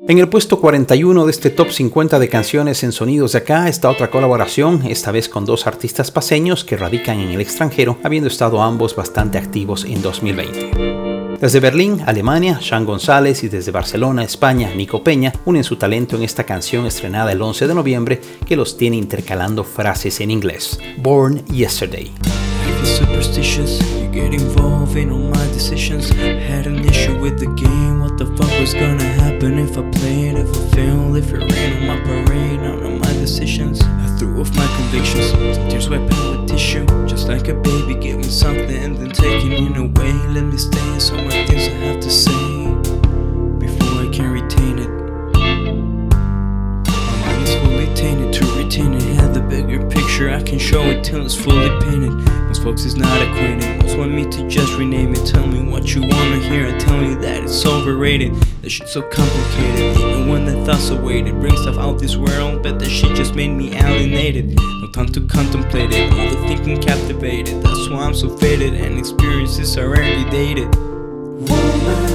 En 0.09 0.17
el 0.17 0.31
puesto 0.31 0.59
41 0.59 1.27
de 1.27 1.31
este 1.31 1.51
top 1.51 1.71
50 1.71 2.19
de 2.19 2.31
canciones 2.31 2.83
en 2.83 2.93
sonidos 2.93 3.33
de 3.33 3.41
acá 3.41 3.69
está 3.69 3.91
otra 3.91 4.11
colaboración, 4.11 4.87
esta 4.87 5.13
vez 5.13 5.29
con 5.29 5.45
dos 5.45 5.67
artistas 5.67 6.11
paseños 6.11 6.65
que 6.65 6.79
radican 6.79 7.21
en 7.21 7.29
el 7.29 7.43
extranjero, 7.43 7.99
habiendo 8.03 8.27
estado 8.27 8.63
ambos 8.63 8.97
bastante 8.97 9.37
activos 9.37 9.85
en 9.85 10.01
2020. 10.01 11.37
Desde 11.39 11.61
Berlín, 11.61 12.01
Alemania, 12.07 12.59
Sean 12.63 12.87
González 12.87 13.45
y 13.45 13.51
desde 13.51 13.71
Barcelona, 13.71 14.25
España, 14.25 14.73
Nico 14.75 15.05
Peña 15.05 15.35
unen 15.45 15.63
su 15.63 15.77
talento 15.77 16.17
en 16.17 16.23
esta 16.23 16.45
canción 16.45 16.87
estrenada 16.87 17.31
el 17.31 17.43
11 17.43 17.69
de 17.69 17.75
noviembre 17.75 18.21
que 18.47 18.57
los 18.57 18.79
tiene 18.79 18.97
intercalando 18.97 19.63
frases 19.63 20.23
en 20.23 20.31
inglés. 20.31 20.81
Born 20.97 21.45
Yesterday. 21.49 22.15
Superstitious. 22.87 23.81
You 23.95 24.09
get 24.09 24.35
involved 24.35 24.97
in 24.97 25.11
all 25.11 25.18
my 25.18 25.47
decisions. 25.49 26.09
Had 26.11 26.66
an 26.66 26.79
issue 26.89 27.18
with 27.18 27.39
the 27.39 27.47
game. 27.55 28.01
What 28.01 28.18
the 28.18 28.26
fuck 28.37 28.53
was 28.61 28.74
gonna 28.74 29.05
happen 29.05 29.59
if 29.59 29.76
I 29.79 29.83
played? 29.91 30.37
If 30.37 30.51
I 30.51 30.76
failed? 30.76 31.16
If 31.16 31.33
it 31.33 31.41
rained 31.53 31.74
on 31.79 31.87
my 31.87 32.01
parade? 32.05 32.61
None 32.61 32.83
of 32.83 33.01
my 33.01 33.12
decisions. 33.14 33.83
I 33.83 34.16
threw 34.18 34.41
off 34.41 34.55
my 34.57 34.66
convictions. 34.76 35.33
Tears 35.70 35.89
wiping 35.89 36.09
with 36.31 36.49
tissue. 36.49 36.87
Just 37.07 37.29
like 37.29 37.49
a 37.49 37.55
baby, 37.55 37.95
giving 37.95 38.24
something 38.24 38.76
and 38.85 38.97
then 38.97 39.11
taking 39.11 39.53
it 39.53 39.76
away. 39.76 40.12
Let 40.29 40.45
me 40.45 40.57
stay 40.57 40.99
so 40.99 41.14
many 41.16 41.47
things 41.47 41.68
I 41.68 41.76
have 41.87 42.01
to 42.01 42.11
say 42.11 42.43
before 43.59 44.03
I 44.05 44.09
can 44.12 44.31
retain 44.31 44.79
it. 44.79 44.91
My 46.87 47.16
mind 47.22 47.43
is 47.49 47.55
fully 47.62 47.89
tainted 47.95 48.33
to 48.35 48.45
retain 48.57 48.95
it. 48.95 49.08
Bigger 49.49 49.88
picture, 49.88 50.28
I 50.30 50.42
can 50.42 50.59
show 50.59 50.82
it 50.82 51.03
till 51.03 51.24
it's 51.24 51.34
fully 51.34 51.70
painted. 51.80 52.12
Most 52.49 52.62
folks 52.62 52.84
is 52.84 52.96
not 52.96 53.22
acquainted. 53.22 53.82
Most 53.82 53.96
want 53.96 54.12
me 54.12 54.24
to 54.30 54.46
just 54.46 54.76
rename 54.76 55.14
it. 55.14 55.24
Tell 55.26 55.46
me 55.46 55.62
what 55.62 55.94
you 55.94 56.03
wanna 56.03 56.38
hear. 56.38 56.66
I 56.66 56.78
tell 56.78 57.03
you 57.03 57.18
that 57.20 57.44
it's 57.44 57.64
overrated. 57.64 58.34
That 58.61 58.68
shit's 58.68 58.92
so 58.92 59.01
complicated. 59.01 59.96
Even 59.96 60.28
when 60.28 60.44
the 60.44 60.64
thoughts 60.66 60.90
are 60.90 61.01
weighted, 61.01 61.40
bring 61.40 61.57
stuff 61.57 61.78
out 61.78 61.99
this 61.99 62.16
world. 62.16 62.62
but 62.62 62.78
that 62.78 62.90
shit 62.90 63.16
just 63.16 63.34
made 63.34 63.49
me 63.49 63.74
alienated. 63.74 64.55
No 64.57 64.90
time 64.92 65.09
to 65.09 65.20
contemplate 65.22 65.92
it. 65.92 66.12
all 66.12 66.18
the 66.18 66.36
Overthinking 66.36 66.82
captivated. 66.82 67.62
That's 67.62 67.88
why 67.88 68.05
I'm 68.05 68.14
so 68.14 68.28
faded. 68.36 68.74
And 68.74 68.99
experiences 68.99 69.78
are 69.78 69.86
already 69.86 70.28
dated. 70.30 70.74
Woman, 70.76 72.08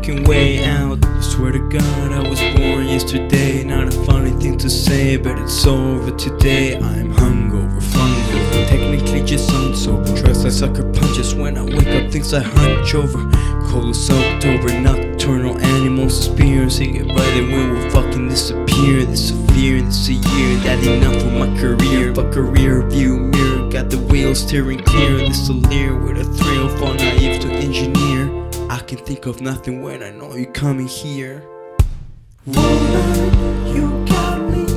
fucking 0.00 0.24
way 0.24 0.64
out. 0.64 1.04
I 1.04 1.20
swear 1.20 1.52
to 1.52 1.58
God, 1.68 2.12
I 2.12 2.26
was 2.26 2.40
born 2.56 2.88
yesterday. 2.88 3.62
Not 3.64 3.88
a 3.88 3.90
funny 4.06 4.30
thing 4.30 4.56
to 4.58 4.70
say, 4.70 5.18
but 5.18 5.38
it's 5.38 5.66
over 5.66 6.10
today. 6.16 6.76
I'm 6.76 7.12
hungover, 7.12 7.80
fungover. 7.82 8.66
Technically 8.68 9.22
just 9.22 9.50
unsober. 9.50 10.06
Trust 10.18 10.44
like 10.44 10.52
sucker 10.52 10.90
punches 10.94 11.34
when 11.34 11.58
I 11.58 11.64
wake 11.64 11.88
up, 11.88 12.10
things 12.10 12.32
I 12.32 12.40
hunch 12.40 12.94
over. 12.94 13.30
Cold 13.68 13.90
as 13.90 14.10
October, 14.10 14.72
nocturnal 14.80 15.58
animals 15.60 16.26
experiencing 16.26 16.96
it 16.96 17.08
by 17.08 17.22
then 17.34 17.48
we 17.48 17.78
will 17.78 17.90
fucking 17.90 18.28
disappear. 18.30 19.04
This 19.04 19.32
a 19.32 19.52
fear, 19.52 19.82
this 19.82 20.08
a 20.08 20.14
year, 20.14 20.56
that 20.64 20.82
enough 20.82 21.20
for 21.20 21.30
my 21.30 21.60
career. 21.60 22.14
Fuck 22.14 22.36
a 22.36 22.42
rear 22.42 22.88
view 22.88 23.18
mirror, 23.18 23.68
got 23.68 23.90
the 23.90 23.98
wheels 23.98 24.40
steering 24.40 24.82
clear. 24.82 25.18
This 25.18 25.50
a 25.50 25.52
leer 25.52 25.94
with 25.94 26.16
a 26.16 26.24
thrill, 26.24 26.68
for 26.78 26.94
naive 26.94 27.42
to 27.42 27.48
engineer. 27.52 28.39
I 28.70 28.78
can 28.78 28.98
think 28.98 29.26
of 29.26 29.40
nothing 29.40 29.82
when 29.82 30.00
I 30.00 30.10
know 30.12 30.36
you're 30.36 30.52
coming 30.52 30.86
here. 30.86 31.42
Woman, 32.46 33.74
you 33.74 34.06
got 34.06 34.40
me 34.48 34.69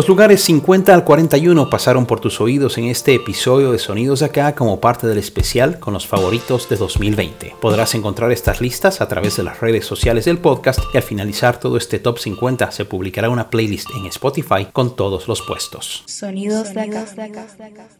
Los 0.00 0.08
lugares 0.08 0.42
50 0.44 0.94
al 0.94 1.04
41 1.04 1.68
pasaron 1.68 2.06
por 2.06 2.20
tus 2.20 2.40
oídos 2.40 2.78
en 2.78 2.86
este 2.86 3.14
episodio 3.14 3.70
de 3.70 3.78
Sonidos 3.78 4.20
de 4.20 4.26
Acá 4.26 4.54
como 4.54 4.80
parte 4.80 5.06
del 5.06 5.18
especial 5.18 5.78
con 5.78 5.92
los 5.92 6.06
favoritos 6.06 6.70
de 6.70 6.76
2020. 6.76 7.56
Podrás 7.60 7.94
encontrar 7.94 8.32
estas 8.32 8.62
listas 8.62 9.02
a 9.02 9.08
través 9.08 9.36
de 9.36 9.42
las 9.42 9.60
redes 9.60 9.84
sociales 9.84 10.24
del 10.24 10.38
podcast 10.38 10.80
y 10.94 10.96
al 10.96 11.02
finalizar 11.02 11.60
todo 11.60 11.76
este 11.76 11.98
top 11.98 12.18
50 12.18 12.70
se 12.70 12.86
publicará 12.86 13.28
una 13.28 13.50
playlist 13.50 13.90
en 13.94 14.06
Spotify 14.06 14.68
con 14.72 14.96
todos 14.96 15.28
los 15.28 15.42
puestos. 15.42 16.02
Sonidos 16.06 16.72
de 16.72 16.80
acá. 16.80 17.04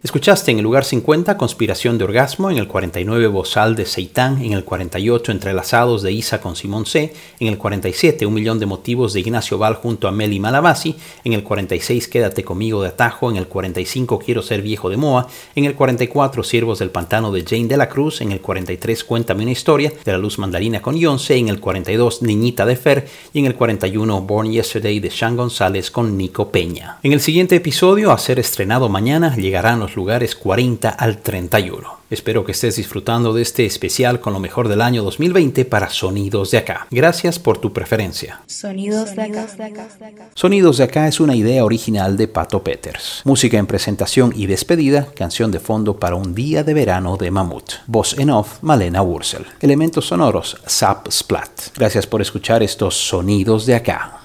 Escuchaste 0.03 0.53
en 0.53 0.57
el 0.57 0.65
lugar 0.65 0.87
50 0.87 1.37
Conspiración 1.37 1.99
de 1.99 2.05
Orgasmo, 2.05 2.51
en 2.51 2.57
el 2.57 2.67
49 2.67 3.27
Bozal 3.27 3.77
de 3.77 3.85
Seitán, 3.85 4.43
en 4.43 4.55
el 4.55 4.65
48 4.65 5.33
Entrelazados 5.33 6.01
de 6.01 6.13
Isa 6.13 6.41
con 6.41 6.57
Simón 6.57 6.87
C, 6.87 7.13
en 7.41 7.49
el 7.49 7.59
47 7.59 8.25
Un 8.25 8.33
Millón 8.33 8.59
de 8.59 8.65
Motivos 8.65 9.13
de 9.13 9.21
Ignacio 9.21 9.59
Val 9.59 9.75
junto 9.75 10.09
a 10.09 10.13
Meli 10.13 10.41
Malabasi, 10.41 10.97
en 11.25 11.35
el 11.35 11.43
46 11.43 11.90
Quédate 11.91 12.45
conmigo 12.45 12.83
de 12.83 12.89
Atajo, 12.89 13.31
en 13.31 13.37
el 13.37 13.49
45 13.49 14.21
Quiero 14.21 14.43
ser 14.43 14.63
viejo 14.63 14.89
de 14.89 14.97
Moa, 14.97 15.27
en 15.57 15.65
el 15.65 15.75
44 15.75 16.45
Siervos 16.45 16.79
del 16.79 16.91
Pantano 16.91 17.33
de 17.33 17.45
Jane 17.45 17.67
de 17.67 17.77
la 17.77 17.89
Cruz, 17.89 18.21
en 18.21 18.31
el 18.31 18.41
43 18.41 19.03
Cuéntame 19.03 19.43
una 19.43 19.51
historia 19.51 19.93
de 20.05 20.13
la 20.13 20.19
Luz 20.19 20.39
Mandarina 20.39 20.81
con 20.81 20.97
Yonce, 20.97 21.37
en 21.37 21.49
el 21.49 21.59
42 21.59 22.23
Niñita 22.23 22.65
de 22.65 22.77
Fer. 22.77 23.09
Y 23.33 23.41
en 23.41 23.47
el 23.47 23.57
41 23.57 24.21
Born 24.23 24.53
Yesterday 24.53 25.01
de 25.01 25.11
Sean 25.11 25.37
González 25.37 25.91
con 25.91 26.17
Nico 26.17 26.53
Peña. 26.53 26.99
En 27.03 27.13
el 27.13 27.21
siguiente 27.21 27.57
episodio, 27.57 28.13
a 28.13 28.19
ser 28.19 28.39
estrenado 28.39 28.89
mañana, 28.89 29.35
llegarán 29.35 29.81
los 29.81 29.97
lugares 29.97 30.37
40 30.37 30.91
al 30.91 31.19
31. 31.19 32.00
Espero 32.11 32.45
que 32.45 32.51
estés 32.51 32.75
disfrutando 32.75 33.33
de 33.33 33.43
este 33.43 33.65
especial 33.65 34.19
con 34.19 34.33
lo 34.33 34.41
mejor 34.41 34.67
del 34.67 34.83
año 34.83 35.05
2020 35.05 35.65
para 35.65 35.89
Sonidos 35.91 36.51
de 36.51 36.59
Acá. 36.59 36.89
Gracias 36.91 37.39
por 37.39 37.59
tu 37.59 37.73
preferencia. 37.73 38.43
Sonidos 38.47 39.15
de 39.15 39.23
acá. 39.23 39.47
Sonidos 40.35 40.79
de 40.79 40.85
Acá 40.85 41.07
es 41.07 41.21
una 41.21 41.37
idea 41.37 41.65
original 41.65 42.17
de 42.17 42.27
Pato 42.27 42.65
Peters. 42.65 43.23
Música 43.25 43.59
en 43.59 43.69
presentación 43.69 44.33
y 44.35 44.47
despedida, 44.47 45.07
canción 45.15 45.53
de 45.53 45.61
fondo 45.61 46.01
para 46.01 46.17
un 46.17 46.35
día 46.35 46.65
de 46.65 46.75
verano 46.75 47.17
de 47.17 47.31
Mamut. 47.31 47.75
Voz 47.87 48.19
en 48.19 48.31
off, 48.31 48.59
Malena 48.61 49.03
Wursel. 49.03 49.47
Elementos 49.61 50.07
sonoros, 50.07 50.57
Zap 50.69 51.09
Splat. 51.13 51.77
Gracias 51.77 52.09
por 52.09 52.21
escuchar 52.21 52.65
estos 52.65 52.97
Sonidos 52.97 53.67
de 53.67 53.77
Acá. 53.77 54.25